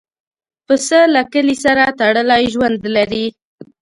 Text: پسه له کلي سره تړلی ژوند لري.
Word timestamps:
پسه 0.65 0.99
له 1.15 1.21
کلي 1.33 1.55
سره 1.65 1.83
تړلی 1.99 2.43
ژوند 2.53 2.79
لري. 2.95 3.25